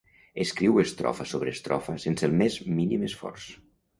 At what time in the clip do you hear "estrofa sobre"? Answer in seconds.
0.83-1.53